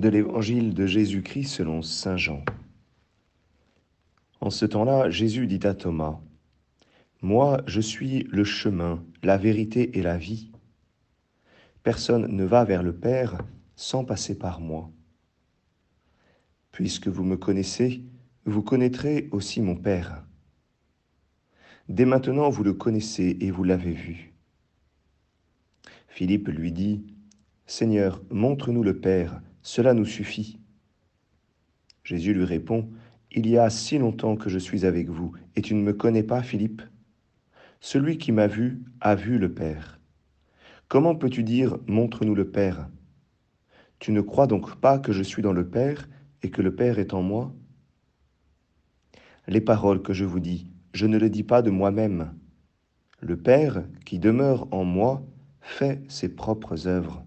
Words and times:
de 0.00 0.08
l'évangile 0.08 0.74
de 0.74 0.86
Jésus-Christ 0.86 1.48
selon 1.48 1.82
Saint 1.82 2.16
Jean. 2.16 2.44
En 4.40 4.50
ce 4.50 4.64
temps-là, 4.64 5.10
Jésus 5.10 5.46
dit 5.46 5.66
à 5.66 5.74
Thomas, 5.74 6.20
Moi, 7.20 7.60
je 7.66 7.80
suis 7.80 8.24
le 8.30 8.44
chemin, 8.44 9.04
la 9.22 9.36
vérité 9.36 9.98
et 9.98 10.02
la 10.02 10.16
vie. 10.16 10.52
Personne 11.82 12.28
ne 12.28 12.44
va 12.44 12.64
vers 12.64 12.82
le 12.82 12.94
Père 12.94 13.38
sans 13.74 14.04
passer 14.04 14.38
par 14.38 14.60
moi. 14.60 14.90
Puisque 16.70 17.08
vous 17.08 17.24
me 17.24 17.36
connaissez, 17.36 18.04
vous 18.44 18.62
connaîtrez 18.62 19.28
aussi 19.32 19.60
mon 19.60 19.74
Père. 19.74 20.24
Dès 21.88 22.04
maintenant, 22.04 22.50
vous 22.50 22.62
le 22.62 22.74
connaissez 22.74 23.36
et 23.40 23.50
vous 23.50 23.64
l'avez 23.64 23.92
vu. 23.92 24.34
Philippe 26.06 26.48
lui 26.48 26.70
dit, 26.70 27.04
Seigneur, 27.66 28.22
montre-nous 28.30 28.82
le 28.82 29.00
Père, 29.00 29.40
cela 29.68 29.92
nous 29.92 30.06
suffit. 30.06 30.58
Jésus 32.02 32.32
lui 32.32 32.46
répond, 32.46 32.88
Il 33.30 33.46
y 33.46 33.58
a 33.58 33.68
si 33.68 33.98
longtemps 33.98 34.34
que 34.34 34.48
je 34.48 34.58
suis 34.58 34.86
avec 34.86 35.10
vous, 35.10 35.34
et 35.56 35.60
tu 35.60 35.74
ne 35.74 35.82
me 35.82 35.92
connais 35.92 36.22
pas, 36.22 36.42
Philippe? 36.42 36.80
Celui 37.78 38.16
qui 38.16 38.32
m'a 38.32 38.46
vu 38.46 38.82
a 39.02 39.14
vu 39.14 39.36
le 39.36 39.52
Père. 39.52 40.00
Comment 40.88 41.14
peux-tu 41.14 41.42
dire, 41.42 41.76
Montre-nous 41.86 42.34
le 42.34 42.50
Père? 42.50 42.88
Tu 43.98 44.10
ne 44.10 44.22
crois 44.22 44.46
donc 44.46 44.80
pas 44.80 44.98
que 44.98 45.12
je 45.12 45.22
suis 45.22 45.42
dans 45.42 45.52
le 45.52 45.68
Père 45.68 46.08
et 46.42 46.48
que 46.48 46.62
le 46.62 46.74
Père 46.74 46.98
est 46.98 47.12
en 47.12 47.20
moi? 47.20 47.54
Les 49.48 49.60
paroles 49.60 50.00
que 50.00 50.14
je 50.14 50.24
vous 50.24 50.40
dis, 50.40 50.70
je 50.94 51.04
ne 51.04 51.18
les 51.18 51.28
dis 51.28 51.44
pas 51.44 51.60
de 51.60 51.68
moi-même. 51.68 52.32
Le 53.20 53.36
Père, 53.36 53.84
qui 54.06 54.18
demeure 54.18 54.66
en 54.72 54.84
moi, 54.84 55.22
fait 55.60 56.00
ses 56.08 56.34
propres 56.34 56.86
œuvres. 56.86 57.22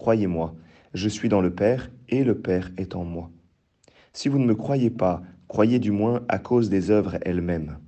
Croyez-moi, 0.00 0.54
je 0.92 1.08
suis 1.08 1.28
dans 1.28 1.40
le 1.40 1.54
Père 1.54 1.90
et 2.08 2.24
le 2.24 2.38
Père 2.38 2.70
est 2.76 2.96
en 2.96 3.04
moi. 3.04 3.30
Si 4.12 4.28
vous 4.28 4.38
ne 4.38 4.46
me 4.46 4.54
croyez 4.54 4.90
pas, 4.90 5.22
croyez 5.46 5.78
du 5.78 5.92
moins 5.92 6.22
à 6.28 6.38
cause 6.38 6.68
des 6.68 6.90
œuvres 6.90 7.18
elles-mêmes. 7.22 7.78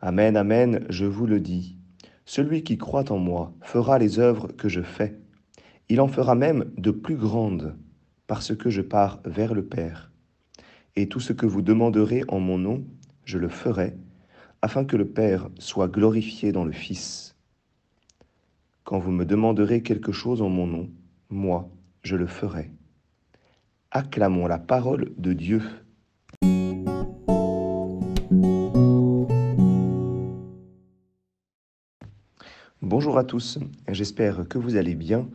Amen, 0.00 0.36
amen, 0.36 0.84
je 0.88 1.04
vous 1.04 1.26
le 1.26 1.40
dis. 1.40 1.76
Celui 2.24 2.62
qui 2.62 2.78
croit 2.78 3.12
en 3.12 3.18
moi 3.18 3.52
fera 3.60 3.98
les 3.98 4.18
œuvres 4.18 4.48
que 4.48 4.68
je 4.68 4.80
fais. 4.80 5.18
Il 5.90 6.00
en 6.00 6.08
fera 6.08 6.34
même 6.34 6.70
de 6.78 6.90
plus 6.90 7.16
grandes, 7.16 7.76
parce 8.26 8.56
que 8.56 8.70
je 8.70 8.80
pars 8.80 9.20
vers 9.26 9.52
le 9.52 9.64
Père. 9.64 10.10
Et 10.96 11.08
tout 11.08 11.20
ce 11.20 11.34
que 11.34 11.46
vous 11.46 11.60
demanderez 11.60 12.24
en 12.28 12.40
mon 12.40 12.56
nom, 12.56 12.84
je 13.24 13.36
le 13.36 13.48
ferai, 13.48 13.94
afin 14.62 14.86
que 14.86 14.96
le 14.96 15.06
Père 15.06 15.50
soit 15.58 15.88
glorifié 15.88 16.52
dans 16.52 16.64
le 16.64 16.72
Fils. 16.72 17.36
Quand 18.84 18.98
vous 18.98 19.10
me 19.10 19.26
demanderez 19.26 19.82
quelque 19.82 20.12
chose 20.12 20.40
en 20.40 20.48
mon 20.48 20.66
nom, 20.66 20.90
moi, 21.34 21.68
je 22.02 22.14
le 22.14 22.26
ferai. 22.26 22.70
Acclamons 23.90 24.46
la 24.46 24.58
parole 24.58 25.12
de 25.18 25.32
Dieu. 25.32 25.62
Bonjour 32.80 33.18
à 33.18 33.24
tous, 33.24 33.58
j'espère 33.88 34.46
que 34.48 34.58
vous 34.58 34.76
allez 34.76 34.94
bien. 34.94 35.28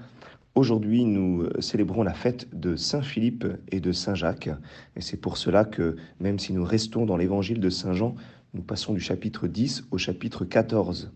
Aujourd'hui, 0.55 1.03
nous 1.03 1.49
célébrons 1.59 2.03
la 2.03 2.13
fête 2.13 2.47
de 2.57 2.77
Saint 2.77 3.01
Philippe 3.01 3.45
et 3.69 3.81
de 3.81 3.91
Saint 3.91 4.15
Jacques. 4.15 4.49
Et 4.95 5.01
c'est 5.01 5.17
pour 5.17 5.37
cela 5.37 5.65
que, 5.65 5.97
même 6.21 6.39
si 6.39 6.53
nous 6.53 6.63
restons 6.63 7.05
dans 7.05 7.17
l'évangile 7.17 7.59
de 7.59 7.69
Saint 7.69 7.93
Jean, 7.93 8.15
nous 8.53 8.63
passons 8.63 8.93
du 8.93 9.01
chapitre 9.01 9.47
10 9.47 9.87
au 9.91 9.97
chapitre 9.97 10.45
14. 10.45 11.11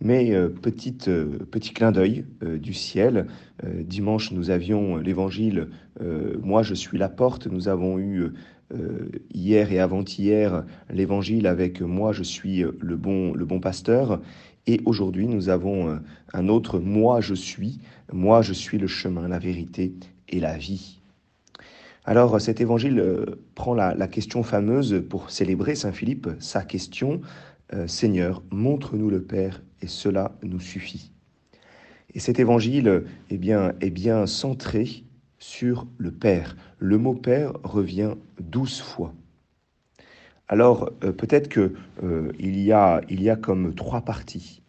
Mais 0.00 0.32
euh, 0.32 0.48
petite, 0.48 1.08
euh, 1.08 1.38
petit 1.50 1.72
clin 1.72 1.90
d'œil 1.90 2.24
euh, 2.42 2.58
du 2.58 2.72
ciel. 2.72 3.26
dimanche, 3.64 4.30
nous 4.30 4.50
avions 4.50 4.96
l'évangile 4.98 5.68
Moi, 6.40 6.62
je 6.62 6.74
suis 6.74 6.96
la 6.96 7.08
porte. 7.08 7.48
Nous 7.48 7.66
avons 7.66 7.98
eu 7.98 8.32
hier 9.34 9.72
et 9.72 9.80
avant-hier 9.80 10.64
l'évangile 10.90 11.48
avec 11.48 11.80
Moi, 11.80 12.12
je 12.12 12.22
suis 12.22 12.62
le 12.62 12.96
bon, 12.96 13.34
le 13.34 13.44
bon 13.44 13.58
pasteur. 13.58 14.20
Et 14.68 14.80
aujourd'hui, 14.84 15.26
nous 15.26 15.48
avons 15.48 15.98
un 16.32 16.48
autre 16.48 16.78
Moi, 16.78 17.20
je 17.20 17.34
suis. 17.34 17.80
Moi, 18.12 18.42
je 18.42 18.52
suis 18.52 18.78
le 18.78 18.86
chemin, 18.86 19.26
la 19.26 19.40
vérité 19.40 19.92
et 20.28 20.38
la 20.38 20.56
vie. 20.56 21.00
Alors 22.04 22.40
cet 22.40 22.60
évangile 22.60 23.04
prend 23.54 23.74
la, 23.74 23.94
la, 23.94 24.06
question 24.06 24.42
fameuse 24.42 25.02
pour 25.10 25.30
célébrer 25.30 25.74
Saint 25.74 25.92
Philippe, 25.92 26.28
sa 26.38 26.62
question, 26.62 27.20
Seigneur, 27.86 28.42
montre-nous 28.50 29.10
le 29.10 29.22
Père, 29.22 29.62
et 29.82 29.86
cela 29.86 30.32
nous 30.42 30.60
suffit. 30.60 31.12
Et 32.14 32.20
cet 32.20 32.40
évangile 32.40 33.04
eh 33.30 33.34
est 33.34 33.90
bien 33.90 34.26
centré 34.26 35.04
sur 35.38 35.86
le 35.98 36.10
Père. 36.10 36.56
Le 36.78 36.98
mot 36.98 37.14
Père 37.14 37.52
revient 37.62 38.14
douze 38.40 38.80
fois. 38.80 39.14
Alors 40.48 40.90
euh, 41.04 41.12
peut-être 41.12 41.48
qu'il 41.48 41.74
euh, 42.02 42.32
y, 42.38 42.72
a, 42.72 43.02
il 43.08 43.22
y 43.22 43.30
a 43.30 43.36
comme 43.36 43.74
trois 43.74 44.00
parties. 44.00 44.62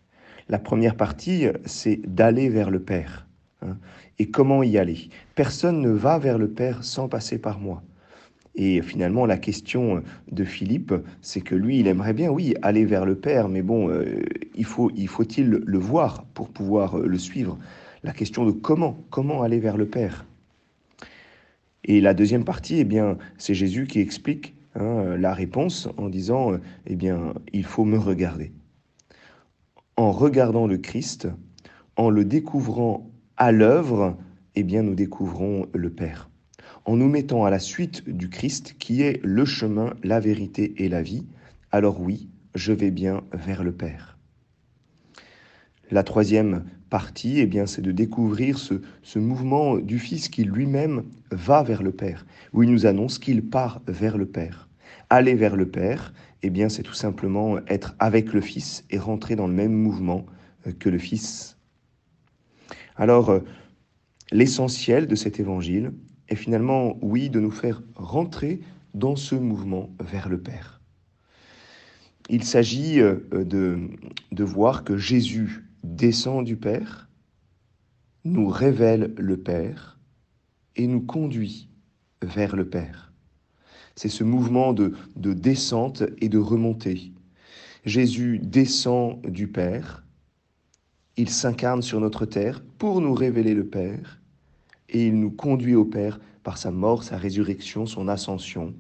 La 0.50 0.60
première 0.60 0.96
partie, 0.96 1.46
c'est 1.66 2.02
d'aller 2.06 2.50
vers 2.50 2.70
le 2.72 2.82
Père. 2.82 3.28
Hein. 3.62 3.78
Et 4.18 4.30
comment 4.30 4.64
y 4.64 4.78
aller? 4.78 5.10
Personne 5.36 5.80
ne 5.80 5.92
va 5.92 6.18
vers 6.20 6.38
le 6.38 6.50
Père 6.50 6.84
sans 6.84 7.08
passer 7.08 7.38
par 7.40 7.60
moi. 7.60 7.84
Et 8.62 8.82
finalement, 8.82 9.26
la 9.26 9.38
question 9.38 10.04
de 10.30 10.44
Philippe, 10.44 10.94
c'est 11.22 11.40
que 11.40 11.56
lui, 11.56 11.80
il 11.80 11.88
aimerait 11.88 12.12
bien, 12.14 12.30
oui, 12.30 12.56
aller 12.62 12.84
vers 12.84 13.06
le 13.06 13.16
Père, 13.16 13.48
mais 13.48 13.62
bon, 13.62 13.90
euh, 13.90 14.20
il 14.54 14.66
faut, 14.66 14.92
il 14.98 15.08
faut-il 15.08 15.50
le 15.50 15.78
voir 15.78 16.26
pour 16.34 16.50
pouvoir 16.50 17.00
euh, 17.00 17.08
le 17.08 17.18
suivre? 17.18 17.58
La 18.04 18.12
question 18.12 18.46
de 18.46 18.52
comment, 18.52 19.02
comment 19.12 19.44
aller 19.44 19.60
vers 19.60 19.78
le 19.78 19.86
Père? 19.86 20.26
Et 21.86 22.02
la 22.02 22.14
deuxième 22.14 22.44
partie, 22.44 22.80
eh 22.80 22.84
bien, 22.84 23.18
c'est 23.38 23.54
Jésus 23.54 23.88
qui 23.88 24.02
explique 24.02 24.56
hein, 24.76 25.16
la 25.18 25.34
réponse 25.34 25.88
en 25.96 26.10
disant, 26.10 26.52
eh 26.86 26.98
bien, 26.98 27.36
il 27.54 27.64
faut 27.64 27.86
me 27.86 27.98
regarder. 27.98 28.52
En 29.96 30.12
regardant 30.12 30.68
le 30.68 30.78
Christ, 30.78 31.30
en 31.96 32.10
le 32.10 32.26
découvrant 32.26 33.10
à 33.38 33.54
l'œuvre, 33.54 34.18
eh 34.56 34.64
bien, 34.64 34.84
nous 34.84 34.96
découvrons 34.96 35.66
le 35.74 35.90
Père 35.90 36.29
en 36.90 36.98
nous 36.98 37.08
mettant 37.08 37.46
à 37.46 37.52
la 37.52 37.60
suite 37.60 38.10
du 38.10 38.30
Christ 38.30 38.76
qui 38.80 39.04
est 39.04 39.20
le 39.24 39.46
chemin, 39.46 39.94
la 40.02 40.20
vérité 40.20 40.74
et 40.84 40.90
la 40.90 41.04
vie, 41.04 41.24
alors 41.72 42.02
oui, 42.02 42.30
je 42.56 42.74
vais 42.74 42.90
bien 42.90 43.22
vers 43.32 43.64
le 43.64 43.72
Père. 43.72 44.18
La 45.92 46.02
troisième 46.02 46.66
partie, 46.90 47.38
eh 47.38 47.46
bien, 47.46 47.68
c'est 47.68 47.84
de 47.84 47.92
découvrir 47.92 48.58
ce, 48.58 49.20
mouvement 49.20 49.78
du 49.78 50.00
Fils 50.00 50.30
qui 50.30 50.44
lui-même 50.44 51.04
va 51.30 51.62
vers 51.62 51.84
le 51.84 51.92
Père, 51.92 52.26
où 52.54 52.64
il 52.64 52.72
nous 52.72 52.88
annonce 52.88 53.20
qu'il 53.20 53.44
part 53.44 53.84
vers 53.86 54.18
le 54.18 54.26
Père. 54.26 54.68
Aller 55.12 55.36
vers 55.36 55.56
le 55.56 55.70
Père, 55.70 56.12
eh 56.42 56.50
bien, 56.50 56.70
c'est 56.70 56.82
tout 56.82 56.96
simplement 56.96 57.60
être 57.68 57.94
avec 58.00 58.34
le 58.34 58.42
Fils 58.42 58.84
et 58.90 58.98
rentrer 58.98 59.36
dans 59.36 59.46
le 59.46 59.54
même 59.54 59.74
mouvement 59.74 60.26
euh, 60.66 60.72
que 60.72 60.90
le 60.90 60.98
Fils. 60.98 61.56
Alors, 62.96 63.30
euh, 63.30 63.42
l'essentiel 64.32 65.06
de 65.06 65.14
cet 65.14 65.40
évangile, 65.40 65.92
et 66.30 66.36
finalement, 66.36 66.98
oui, 67.02 67.30
de 67.30 67.40
nous 67.40 67.52
faire 67.52 67.82
rentrer 67.96 68.62
dans 68.94 69.16
ce 69.16 69.36
mouvement 69.36 69.90
vers 70.00 70.30
le 70.30 70.40
Père. 70.40 70.82
Il 72.30 72.44
s'agit 72.44 73.02
euh, 73.02 73.18
de, 73.32 74.44
voir 74.44 74.84
que 74.84 74.98
Jésus 74.98 75.66
descend 75.84 76.46
du 76.46 76.56
Père, 76.56 77.10
nous 78.24 78.48
révèle 78.48 79.14
le 79.18 79.38
Père 79.38 80.00
et 80.76 80.86
nous 80.86 81.02
conduit 81.02 81.70
vers 82.22 82.56
le 82.56 82.70
Père. 82.70 83.12
C'est 83.96 84.10
ce 84.10 84.24
mouvement 84.24 84.74
de, 84.74 84.94
de 85.16 85.34
descente 85.34 86.04
et 86.20 86.30
de 86.30 86.38
remontée. 86.38 87.12
Jésus 87.86 88.40
descend 88.40 89.22
du 89.24 89.48
Père, 89.48 90.06
il 91.18 91.30
s'incarne 91.30 91.82
sur 91.82 92.00
notre 92.00 92.26
terre 92.26 92.62
pour 92.78 93.02
nous 93.02 93.14
révéler 93.14 93.56
le 93.56 93.66
Père, 93.66 94.19
et 94.90 95.08
il 95.08 95.20
nous 95.20 95.32
conduit 95.32 95.76
au 95.76 95.86
Père 95.86 96.20
par 96.44 96.58
sa 96.58 96.72
mort, 96.72 97.04
sa 97.04 97.18
résurrection, 97.18 97.86
son 97.86 98.08
ascension 98.08 98.74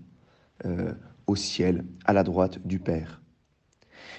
euh, 0.66 0.94
au 1.28 1.36
ciel, 1.36 1.86
à 2.06 2.14
la 2.14 2.24
droite 2.24 2.66
du 2.66 2.80
Père. 2.80 3.22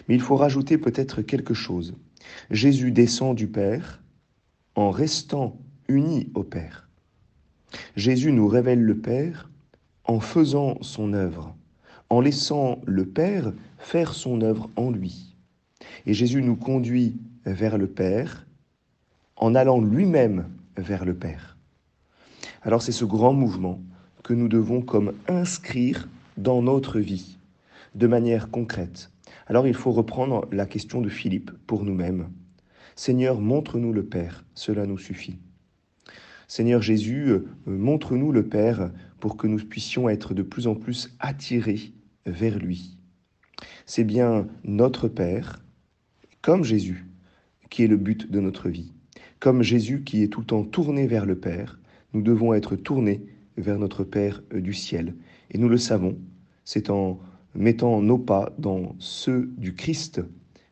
Mais 0.09 0.15
il 0.15 0.21
faut 0.21 0.37
rajouter 0.37 0.79
peut-être 0.79 1.23
quelque 1.23 1.55
chose. 1.55 1.95
Jésus 2.51 2.93
descend 2.93 3.37
du 3.37 3.49
Père 3.49 4.03
en 4.75 4.91
restant 4.91 5.59
uni 5.89 6.31
au 6.35 6.45
Père. 6.45 6.89
Jésus 7.97 8.33
nous 8.33 8.49
révèle 8.49 8.83
le 8.83 8.97
Père 8.97 9.51
en 10.05 10.21
faisant 10.21 10.79
son 10.83 11.13
œuvre, 11.13 11.55
en 12.09 12.21
laissant 12.21 12.81
le 12.87 13.05
Père 13.07 13.53
faire 13.79 14.15
son 14.15 14.41
œuvre 14.41 14.71
en 14.77 14.91
lui. 14.91 15.37
Et 16.07 16.15
Jésus 16.15 16.43
nous 16.43 16.57
conduit 16.57 17.17
vers 17.45 17.79
le 17.79 17.87
Père 17.87 18.47
en 19.37 19.55
allant 19.55 19.81
lui-même 19.81 20.49
vers 20.77 21.05
le 21.05 21.15
Père. 21.15 21.57
Alors 22.63 22.83
c'est 22.83 22.93
ce 22.93 23.05
grand 23.05 23.33
mouvement 23.33 23.81
que 24.23 24.35
nous 24.35 24.49
devons 24.49 24.83
comme 24.83 25.15
inscrire 25.29 26.09
dans 26.37 26.61
notre 26.61 27.01
vie, 27.01 27.39
de 27.95 28.07
manière 28.07 28.51
concrète. 28.51 29.11
Alors 29.47 29.67
il 29.67 29.75
faut 29.75 29.93
reprendre 29.93 30.47
la 30.53 30.67
question 30.67 31.01
de 31.01 31.09
Philippe 31.09 31.51
pour 31.67 31.85
nous-mêmes. 31.85 32.29
Seigneur, 32.97 33.41
montre-nous 33.41 33.95
le 33.95 34.05
Père, 34.05 34.45
cela 34.55 34.85
nous 34.85 34.99
suffit. 34.99 35.39
Seigneur 36.49 36.83
Jésus, 36.83 37.33
montre-nous 37.65 38.31
le 38.31 38.45
Père 38.45 38.91
pour 39.21 39.39
que 39.39 39.47
nous 39.47 39.59
puissions 39.59 40.09
être 40.09 40.35
de 40.35 40.43
plus 40.43 40.67
en 40.67 40.75
plus 40.75 41.15
attirés 41.19 41.93
vers 42.27 42.59
lui. 42.59 42.99
C'est 43.87 44.05
bien 44.05 44.47
notre 44.65 45.09
Père, 45.09 45.63
comme 46.43 46.65
Jésus, 46.65 47.07
qui 47.71 47.85
est 47.85 47.89
le 47.89 47.97
but 47.97 48.31
de 48.31 48.41
notre 48.41 48.69
vie. 48.69 48.93
Comme 49.39 49.63
Jésus 49.63 50.03
qui 50.03 50.23
est 50.23 50.29
tout 50.29 50.41
le 50.41 50.47
temps 50.47 50.65
tourné 50.65 51.07
vers 51.07 51.25
le 51.25 51.39
Père, 51.39 51.79
nous 52.13 52.23
devons 52.23 52.55
être 52.55 52.77
tournés 52.77 53.23
vers 53.57 53.79
notre 53.79 54.05
Père 54.05 54.43
du 54.53 54.73
ciel. 54.73 55.15
Et 55.51 55.59
nous 55.59 55.69
le 55.69 55.77
savons, 55.77 56.19
c'est 56.65 56.91
en 56.91 57.19
mettant 57.55 58.01
nos 58.01 58.19
pas 58.19 58.53
dans 58.59 58.95
ceux 58.99 59.51
du 59.57 59.75
Christ 59.75 60.23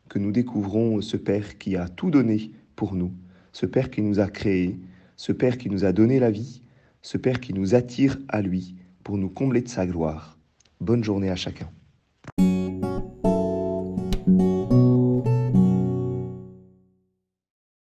que 0.07 0.19
nous 0.19 0.31
découvrons 0.31 1.01
ce 1.01 1.17
Père 1.17 1.57
qui 1.57 1.75
a 1.75 1.87
tout 1.87 2.09
donné 2.09 2.51
pour 2.75 2.95
nous, 2.95 3.11
ce 3.51 3.65
Père 3.65 3.89
qui 3.89 4.01
nous 4.01 4.19
a 4.19 4.27
créés, 4.27 4.79
ce 5.17 5.31
Père 5.31 5.57
qui 5.57 5.69
nous 5.69 5.85
a 5.85 5.91
donné 5.91 6.19
la 6.19 6.31
vie, 6.31 6.61
ce 7.01 7.17
Père 7.17 7.39
qui 7.39 7.53
nous 7.53 7.75
attire 7.75 8.17
à 8.27 8.41
lui 8.41 8.75
pour 9.03 9.17
nous 9.17 9.29
combler 9.29 9.61
de 9.61 9.69
sa 9.69 9.85
gloire. 9.85 10.37
Bonne 10.79 11.03
journée 11.03 11.29
à 11.29 11.35
chacun. 11.35 11.69